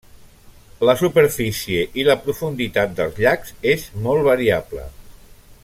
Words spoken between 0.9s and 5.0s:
superfície i la profunditat dels llacs és molt variable.